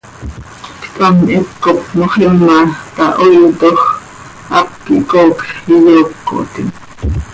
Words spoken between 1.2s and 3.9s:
hipcop moxima tahoiitoj,